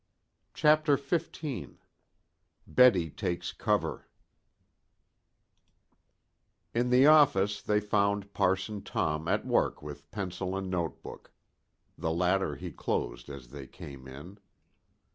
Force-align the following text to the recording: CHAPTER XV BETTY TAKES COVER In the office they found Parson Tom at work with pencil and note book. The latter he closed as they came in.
CHAPTER 0.55 0.97
XV 0.97 1.77
BETTY 2.65 3.11
TAKES 3.11 3.51
COVER 3.53 4.07
In 6.73 6.89
the 6.89 7.05
office 7.05 7.61
they 7.61 7.79
found 7.79 8.33
Parson 8.33 8.81
Tom 8.81 9.27
at 9.27 9.45
work 9.45 9.83
with 9.83 10.09
pencil 10.09 10.57
and 10.57 10.71
note 10.71 11.03
book. 11.03 11.31
The 11.99 12.11
latter 12.11 12.55
he 12.55 12.71
closed 12.71 13.29
as 13.29 13.49
they 13.49 13.67
came 13.67 14.07
in. 14.07 14.39